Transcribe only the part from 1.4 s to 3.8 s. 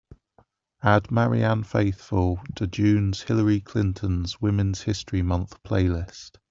Faithfull to june's Hillary